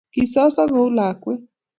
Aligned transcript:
Kisoso 0.13 0.63
kou 0.73 0.87
lakwet 0.97 1.41